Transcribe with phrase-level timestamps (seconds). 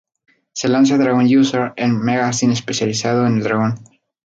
[0.53, 3.75] Se lanza Dragon User, un magazine especializado en el Dragon.